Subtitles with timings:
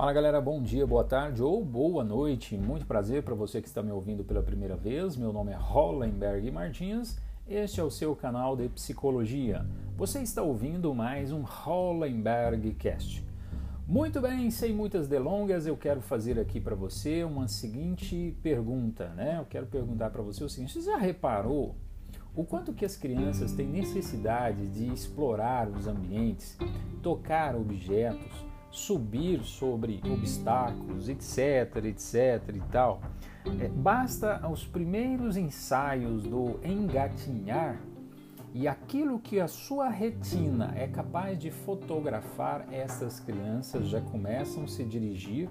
[0.00, 2.56] Fala galera, bom dia, boa tarde ou boa noite.
[2.56, 5.14] Muito prazer para você que está me ouvindo pela primeira vez.
[5.14, 7.18] Meu nome é Hollenberg Martins.
[7.46, 9.66] Este é o seu canal de psicologia.
[9.98, 13.22] Você está ouvindo mais um Hollenberg Cast.
[13.86, 19.36] Muito bem, sem muitas delongas, eu quero fazer aqui para você uma seguinte pergunta, né?
[19.38, 21.76] Eu quero perguntar para você o seguinte: você já reparou
[22.34, 26.56] o quanto que as crianças têm necessidade de explorar os ambientes,
[27.02, 33.00] tocar objetos, subir sobre obstáculos, etc, etc e tal.
[33.58, 37.80] É, basta os primeiros ensaios do engatinhar
[38.52, 44.66] e aquilo que a sua retina é capaz de fotografar, essas crianças já começam a
[44.66, 45.48] se dirigir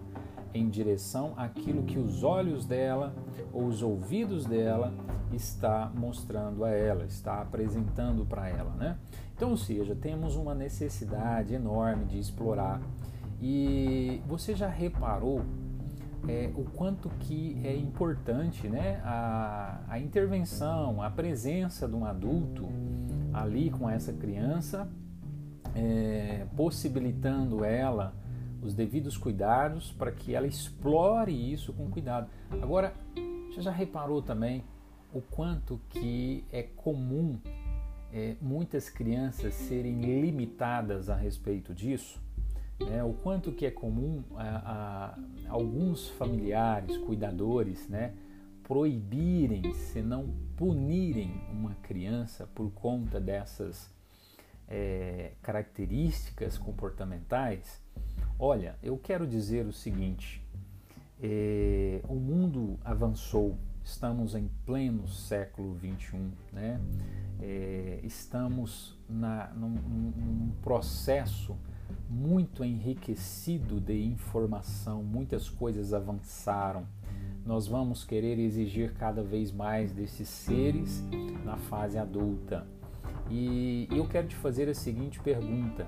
[0.53, 3.13] em direção àquilo que os olhos dela
[3.53, 4.93] ou os ouvidos dela
[5.31, 8.97] está mostrando a ela, está apresentando para ela, né?
[9.35, 12.81] Então, ou seja, temos uma necessidade enorme de explorar
[13.41, 15.41] e você já reparou
[16.27, 22.67] é, o quanto que é importante né, a, a intervenção, a presença de um adulto
[23.33, 24.89] ali com essa criança,
[25.73, 28.13] é, possibilitando ela
[28.61, 32.29] os devidos cuidados para que ela explore isso com cuidado.
[32.61, 32.93] Agora,
[33.49, 34.63] você já reparou também
[35.13, 37.39] o quanto que é comum
[38.11, 42.21] é, muitas crianças serem limitadas a respeito disso?
[42.85, 48.13] né, o quanto que é comum a, a, alguns familiares, cuidadores, né,
[48.63, 53.89] proibirem, se não punirem uma criança por conta dessas
[54.67, 57.81] é, características comportamentais.
[58.41, 60.41] Olha, eu quero dizer o seguinte:
[61.21, 66.79] é, o mundo avançou, estamos em pleno século 21, né?
[67.41, 71.57] É, estamos na, num, num processo
[72.09, 76.87] muito enriquecido de informação, muitas coisas avançaram.
[77.45, 81.03] Nós vamos querer exigir cada vez mais desses seres
[81.43, 82.65] na fase adulta.
[83.29, 85.85] E eu quero te fazer a seguinte pergunta: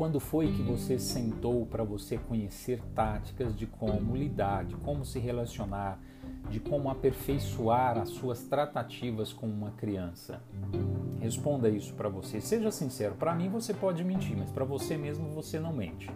[0.00, 5.18] quando foi que você sentou para você conhecer táticas de como lidar, de como se
[5.18, 6.00] relacionar,
[6.48, 10.42] de como aperfeiçoar as suas tratativas com uma criança?
[11.20, 12.40] Responda isso para você.
[12.40, 13.14] Seja sincero.
[13.16, 16.10] Para mim você pode mentir, mas para você mesmo você não mente.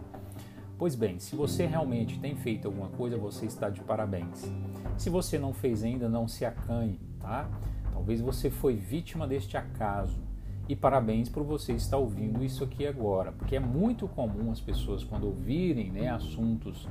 [0.78, 4.50] Pois bem, se você realmente tem feito alguma coisa, você está de parabéns.
[4.96, 7.50] Se você não fez ainda, não se acanhe, tá?
[7.92, 10.22] Talvez você foi vítima deste acaso.
[10.68, 15.04] E parabéns por você estar ouvindo isso aqui agora, porque é muito comum as pessoas
[15.04, 16.88] quando ouvirem né, assuntos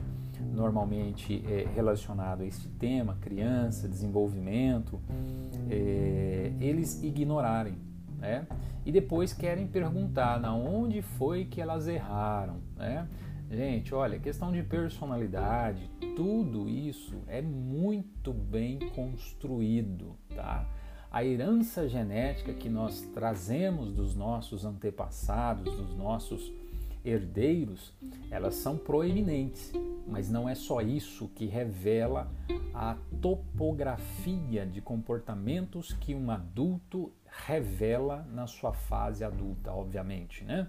[0.53, 4.99] normalmente é, relacionados a este tema, criança, desenvolvimento,
[5.69, 7.75] é, eles ignorarem
[8.23, 8.47] né?
[8.85, 13.07] E depois querem perguntar na onde foi que elas erraram, né?
[13.51, 20.65] Gente, olha, questão de personalidade, tudo isso é muito bem construído, tá?
[21.13, 26.51] A herança genética que nós trazemos dos nossos antepassados, dos nossos
[27.05, 27.93] herdeiros,
[28.31, 29.71] elas são proeminentes,
[30.07, 32.31] mas não é só isso que revela
[32.73, 37.13] a topografia de comportamentos que um adulto
[37.45, 40.67] revela na sua fase adulta, obviamente, né?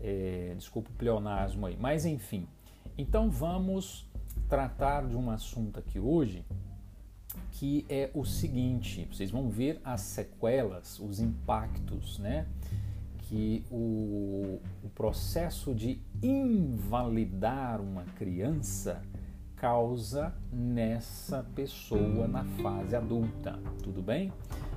[0.00, 2.46] É, desculpa o pleonasmo aí, mas enfim.
[2.96, 4.08] Então vamos
[4.48, 6.44] tratar de um assunto aqui hoje
[7.54, 12.46] que é o seguinte: vocês vão ver as sequelas, os impactos, né?
[13.18, 19.02] Que o, o processo de invalidar uma criança
[19.56, 24.30] causa nessa pessoa na fase adulta, tudo bem?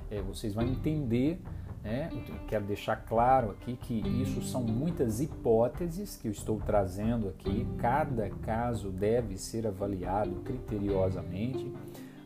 [0.10, 1.42] é, vocês vão entender,
[1.84, 2.10] né?
[2.48, 7.68] Quero deixar claro aqui que isso são muitas hipóteses que eu estou trazendo aqui.
[7.78, 11.72] Cada caso deve ser avaliado criteriosamente,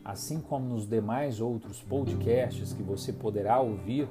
[0.04, 4.08] assim como nos demais outros podcasts que você poderá ouvir.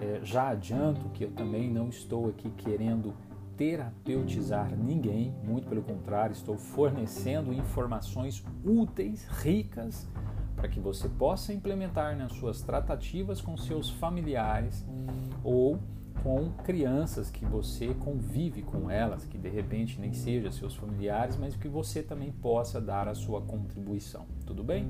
[0.00, 3.14] É, já adianto que eu também não estou aqui querendo
[3.56, 10.06] terapeutizar ninguém, muito pelo contrário, estou fornecendo informações úteis, ricas
[10.54, 14.84] para que você possa implementar nas suas tratativas com seus familiares
[15.44, 15.78] ou
[16.22, 21.56] com crianças que você convive com elas, que de repente nem sejam seus familiares, mas
[21.56, 24.26] que você também possa dar a sua contribuição.
[24.44, 24.88] Tudo bem?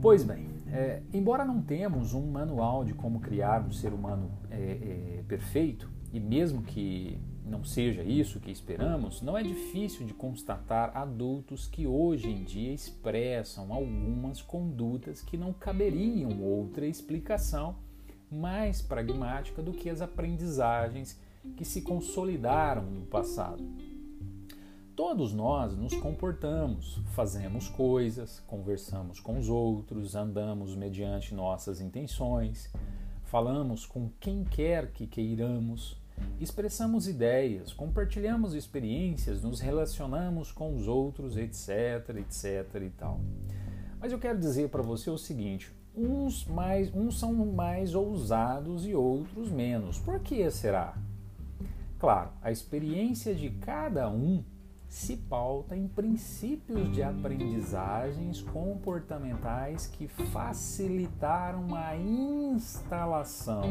[0.00, 4.56] Pois bem, é, embora não temos um manual de como criar um ser humano é,
[4.56, 10.96] é, perfeito, e mesmo que não seja isso que esperamos, não é difícil de constatar
[10.96, 17.76] adultos que hoje em dia expressam algumas condutas que não caberiam outra explicação
[18.30, 21.18] mais pragmática do que as aprendizagens
[21.56, 23.62] que se consolidaram no passado.
[24.96, 32.70] Todos nós nos comportamos, fazemos coisas, conversamos com os outros, andamos mediante nossas intenções,
[33.24, 36.00] falamos com quem quer que queiramos,
[36.40, 43.20] expressamos ideias, compartilhamos experiências, nos relacionamos com os outros, etc, etc e tal.
[43.98, 48.94] Mas eu quero dizer para você o seguinte: uns mais, uns são mais ousados e
[48.94, 49.98] outros menos.
[49.98, 50.94] Por que será?
[51.98, 54.44] Claro, a experiência de cada um
[54.88, 63.64] se pauta em princípios de aprendizagens comportamentais que facilitaram a instalação,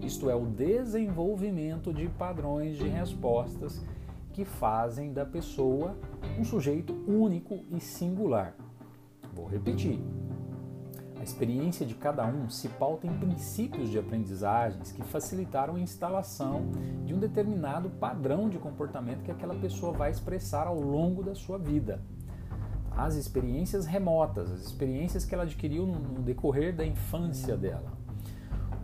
[0.00, 3.82] isto é, o desenvolvimento de padrões de respostas
[4.32, 5.96] que fazem da pessoa
[6.38, 8.54] um sujeito único e singular.
[9.34, 10.00] Vou repetir.
[11.20, 16.70] A experiência de cada um se pauta em princípios de aprendizagens que facilitaram a instalação
[17.04, 21.58] de um determinado padrão de comportamento que aquela pessoa vai expressar ao longo da sua
[21.58, 22.00] vida.
[22.96, 27.92] As experiências remotas, as experiências que ela adquiriu no decorrer da infância dela.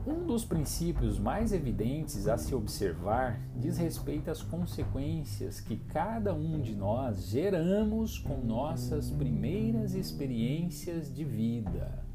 [0.06, 6.60] Um dos princípios mais evidentes a se observar diz respeito às consequências que cada um
[6.60, 12.05] de nós geramos com nossas primeiras experiências de vida.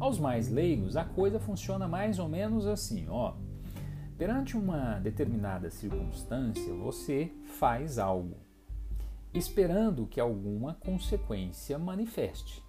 [0.00, 3.34] Aos mais leigos, a coisa funciona mais ou menos assim, ó.
[4.18, 8.36] Perante uma determinada circunstância, você faz algo,
[9.32, 12.62] esperando que alguma consequência manifeste.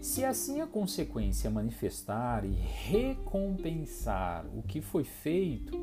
[0.00, 5.76] Se assim a consequência manifestar e recompensar o que foi feito,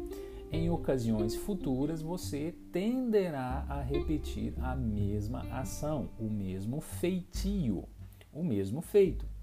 [0.51, 7.83] em ocasiões futuras você tenderá a repetir a mesma ação, o mesmo feitio,
[8.31, 9.34] o mesmo feito.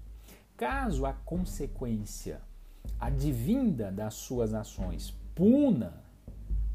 [0.63, 2.39] Caso a consequência
[2.97, 6.01] advinda das suas ações puna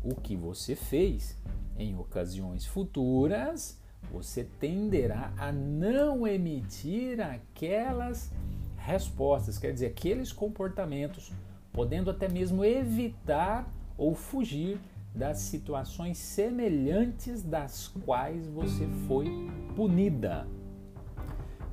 [0.05, 1.39] o que você fez,
[1.79, 3.81] em ocasiões futuras,
[4.13, 8.31] você tenderá a não emitir aquelas
[8.77, 11.33] respostas, quer dizer, aqueles comportamentos,
[11.73, 14.79] podendo até mesmo evitar ou fugir
[15.15, 19.31] das situações semelhantes das quais você foi
[19.75, 20.47] punida.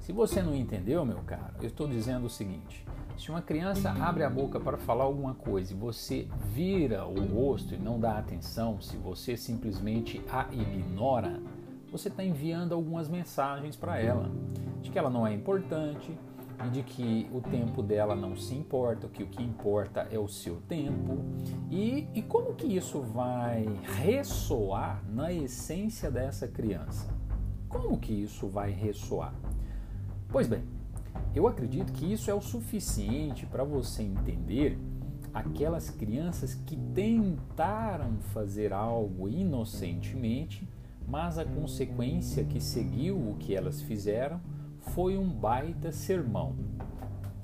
[0.06, 2.86] Se você não entendeu, meu caro, eu estou dizendo o seguinte:
[3.18, 7.74] se uma criança abre a boca para falar alguma coisa e você vira o rosto
[7.74, 11.42] e não dá atenção, se você simplesmente a ignora,
[11.92, 14.30] você está enviando algumas mensagens para ela
[14.80, 16.16] de que ela não é importante
[16.68, 20.28] e de que o tempo dela não se importa, que o que importa é o
[20.28, 21.18] seu tempo.
[21.72, 23.66] E, e como que isso vai
[24.04, 27.12] ressoar na essência dessa criança?
[27.68, 29.34] Como que isso vai ressoar?
[30.36, 30.64] Pois bem,
[31.34, 34.78] eu acredito que isso é o suficiente para você entender
[35.34, 40.68] aquelas crianças que tentaram fazer algo inocentemente,
[41.08, 44.42] mas a consequência que seguiu o que elas fizeram
[44.82, 46.54] foi um baita sermão,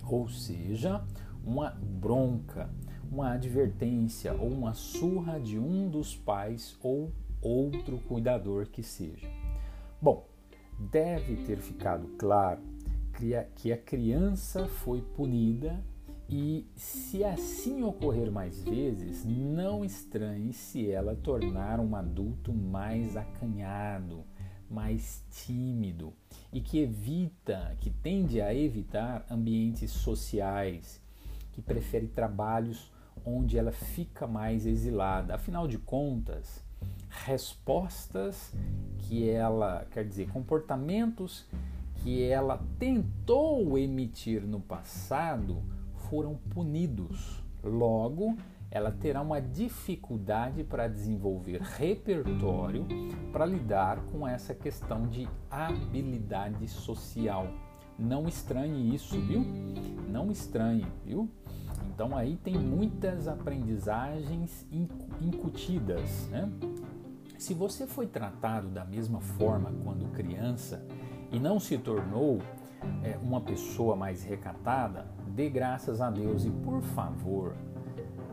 [0.05, 1.01] ou seja,
[1.45, 2.69] uma bronca,
[3.09, 7.09] uma advertência ou uma surra de um dos pais ou
[7.41, 9.29] outro cuidador que seja.
[10.01, 10.27] Bom,
[10.77, 12.59] deve ter ficado claro
[13.55, 15.83] que a criança foi punida
[16.29, 24.23] e, se assim ocorrer mais vezes, não estranhe se ela tornar um adulto mais acanhado,
[24.69, 26.13] mais tímido
[26.53, 31.01] e que evita, que tende a evitar ambientes sociais,
[31.51, 32.91] que prefere trabalhos
[33.25, 35.35] onde ela fica mais exilada.
[35.35, 36.63] Afinal de contas,
[37.09, 38.53] respostas
[38.99, 41.45] que ela, quer dizer, comportamentos
[42.03, 45.63] que ela tentou emitir no passado
[46.09, 47.43] foram punidos.
[47.63, 48.35] Logo,
[48.71, 52.85] ela terá uma dificuldade para desenvolver repertório
[53.31, 57.47] para lidar com essa questão de habilidade social.
[57.99, 59.45] Não estranhe isso, viu?
[60.09, 61.29] Não estranhe, viu?
[61.93, 64.65] Então aí tem muitas aprendizagens
[65.21, 66.49] incutidas, né?
[67.37, 70.85] Se você foi tratado da mesma forma quando criança,
[71.31, 72.39] e não se tornou
[73.03, 77.55] é, uma pessoa mais recatada, dê graças a Deus e por favor,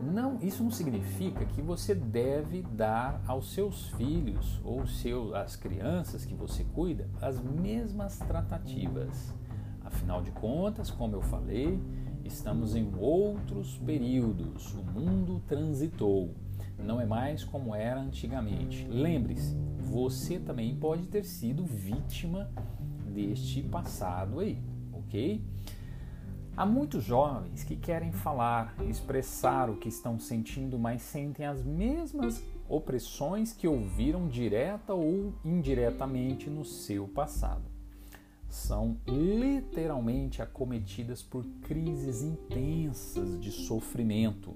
[0.01, 6.25] não, isso não significa que você deve dar aos seus filhos ou seus, às crianças
[6.25, 9.33] que você cuida as mesmas tratativas.
[9.83, 11.81] Afinal de contas, como eu falei,
[12.23, 14.73] estamos em outros períodos.
[14.73, 16.33] O mundo transitou.
[16.77, 18.87] Não é mais como era antigamente.
[18.87, 22.49] Lembre-se, você também pode ter sido vítima
[23.27, 24.57] deste passado aí,
[24.93, 25.41] ok?
[26.55, 32.43] Há muitos jovens que querem falar, expressar o que estão sentindo, mas sentem as mesmas
[32.67, 37.63] opressões que ouviram direta ou indiretamente no seu passado.
[38.49, 44.55] São literalmente acometidas por crises intensas de sofrimento.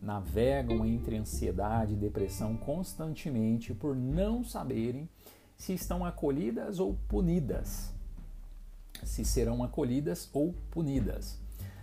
[0.00, 5.08] Navegam entre ansiedade e depressão constantemente por não saberem
[5.58, 7.92] se estão acolhidas ou punidas
[9.04, 11.40] se serão acolhidas ou punidas.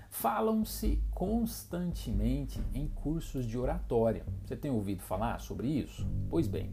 [0.09, 4.25] Falam-se constantemente em cursos de oratória.
[4.45, 6.07] Você tem ouvido falar sobre isso?
[6.29, 6.69] Pois bem,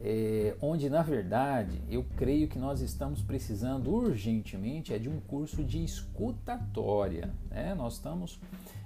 [0.00, 5.64] é, onde na verdade eu creio que nós estamos precisando urgentemente é de um curso
[5.64, 7.32] de escutatória.
[7.50, 7.74] Né?
[7.74, 8.38] Nós estamos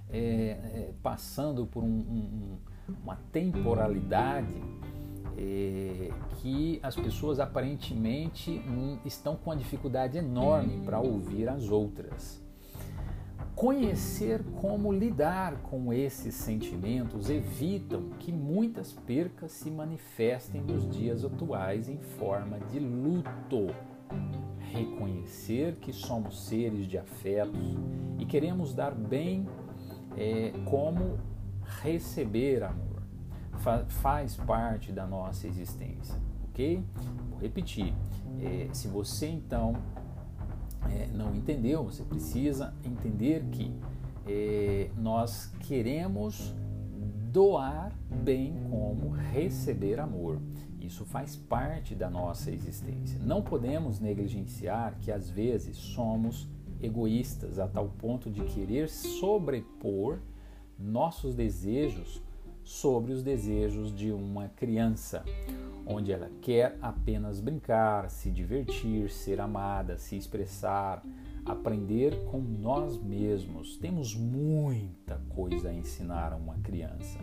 [0.08, 2.58] é, é, passando por um, um,
[3.02, 4.54] uma temporalidade
[5.38, 12.42] é, que as pessoas aparentemente hum, estão com uma dificuldade enorme para ouvir as outras.
[13.54, 21.88] Conhecer como lidar com esses sentimentos evitam que muitas percas se manifestem nos dias atuais
[21.88, 23.74] em forma de luto.
[24.72, 27.76] Reconhecer que somos seres de afetos
[28.18, 29.48] e queremos dar bem
[30.16, 31.18] é, como
[31.82, 32.97] receber amor
[33.58, 36.14] fa faz parte da nossa existência,
[36.48, 36.82] ok?
[37.30, 37.94] Vou repetir.
[38.40, 39.74] É, se você então
[40.90, 43.72] é, não entendeu, você precisa entender que
[44.26, 46.54] é, nós queremos
[47.32, 50.40] doar bem como receber amor.
[50.80, 53.18] Isso faz parte da nossa existência.
[53.22, 56.48] Não podemos negligenciar que às vezes somos
[56.80, 60.20] egoístas a tal ponto de querer sobrepor
[60.78, 62.22] nossos desejos
[62.68, 65.24] sobre os desejos de uma criança,
[65.86, 71.02] onde ela quer apenas brincar, se divertir, ser amada, se expressar,
[71.46, 73.78] aprender com nós mesmos.
[73.78, 77.18] Temos muita coisa a ensinar a uma criança.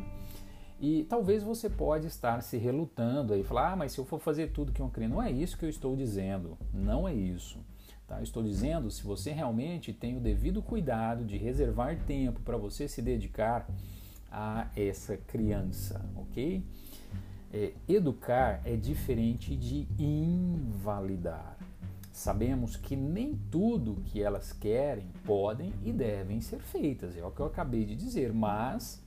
[0.81, 4.51] E talvez você pode estar se relutando aí, falar, ah, mas se eu for fazer
[4.51, 5.13] tudo que uma criança...
[5.13, 7.59] Não é isso que eu estou dizendo, não é isso.
[8.07, 8.19] Tá?
[8.19, 12.99] Estou dizendo, se você realmente tem o devido cuidado de reservar tempo para você se
[12.99, 13.67] dedicar
[14.35, 16.61] a essa criança, ok?
[17.53, 21.57] É, educar é diferente de invalidar.
[22.11, 27.39] Sabemos que nem tudo que elas querem podem e devem ser feitas, é o que
[27.39, 29.01] eu acabei de dizer, mas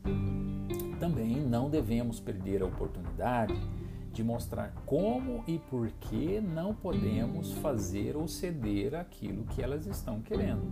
[0.98, 3.54] também não devemos perder a oportunidade
[4.12, 10.22] de mostrar como e por que não podemos fazer ou ceder aquilo que elas estão
[10.22, 10.64] querendo.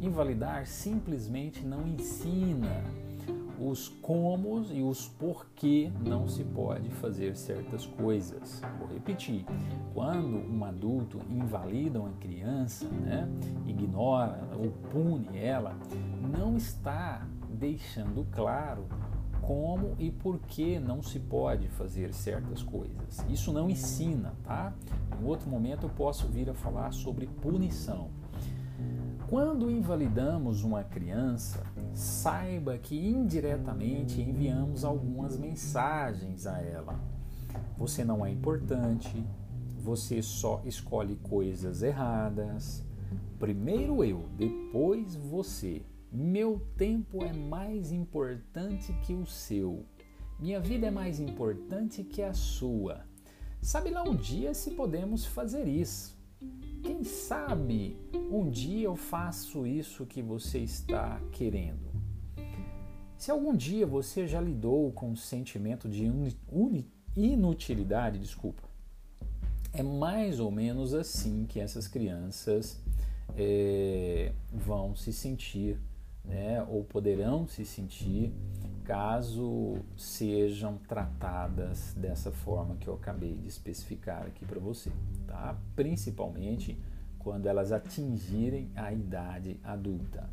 [0.00, 2.84] Invalidar simplesmente não ensina
[3.58, 8.60] os comos e os porquê não se pode fazer certas coisas.
[8.78, 9.44] Vou repetir:
[9.92, 13.28] quando um adulto invalida uma criança, né,
[13.66, 15.76] ignora ou pune ela,
[16.36, 18.86] não está deixando claro
[19.40, 23.24] como e por que não se pode fazer certas coisas.
[23.28, 24.72] Isso não ensina, tá?
[25.20, 28.08] Em outro momento eu posso vir a falar sobre punição.
[29.28, 31.64] Quando invalidamos uma criança,
[31.94, 37.00] saiba que indiretamente enviamos algumas mensagens a ela.
[37.78, 39.24] Você não é importante,
[39.80, 42.84] você só escolhe coisas erradas.
[43.38, 45.82] Primeiro eu, depois você.
[46.10, 49.84] Meu tempo é mais importante que o seu.
[50.38, 53.04] Minha vida é mais importante que a sua.
[53.60, 56.18] Sabe lá um dia se podemos fazer isso.
[56.82, 57.96] Quem sabe
[58.30, 61.92] um dia eu faço isso que você está querendo?
[63.16, 66.10] Se algum dia você já lidou com o sentimento de
[67.16, 68.62] inutilidade, desculpa,
[69.72, 72.80] é mais ou menos assim que essas crianças
[73.36, 75.78] é, vão se sentir,
[76.24, 78.32] né, ou poderão se sentir
[78.84, 84.90] caso sejam tratadas dessa forma que eu acabei de especificar aqui para você,
[85.26, 85.58] tá?
[85.74, 86.78] Principalmente
[87.24, 90.30] quando elas atingirem a idade adulta.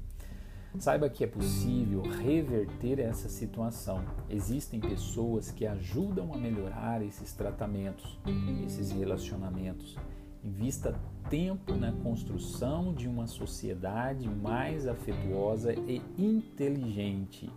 [0.78, 4.04] Saiba que é possível reverter essa situação.
[4.30, 8.18] Existem pessoas que ajudam a melhorar esses tratamentos,
[8.66, 9.98] esses relacionamentos.
[10.44, 10.96] Invista
[11.30, 17.52] tempo na construção de uma sociedade mais afetuosa e inteligente.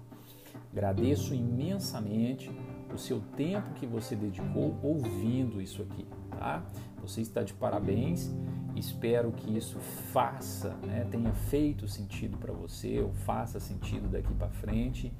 [0.72, 2.50] Agradeço imensamente
[2.92, 6.04] o seu tempo que você dedicou ouvindo isso aqui,
[6.36, 6.64] tá?
[7.00, 8.34] Você está de parabéns.
[8.76, 9.78] Espero que isso
[10.12, 15.12] faça, né, tenha feito sentido para você, ou faça sentido daqui para frente,